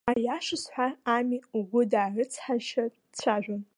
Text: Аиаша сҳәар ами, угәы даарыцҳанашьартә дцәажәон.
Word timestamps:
Аиаша 0.11 0.57
сҳәар 0.61 0.93
ами, 1.15 1.39
угәы 1.57 1.81
даарыцҳанашьартә 1.91 2.99
дцәажәон. 3.11 3.61